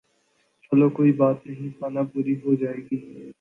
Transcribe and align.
چلو 0.63 0.87
کوئی 0.95 1.11
بات 1.19 1.37
نہیں 1.47 1.69
خانہ 1.77 2.01
پوری 2.11 2.33
ھو 2.41 2.49
جاے 2.59 2.79
گی 2.87 2.97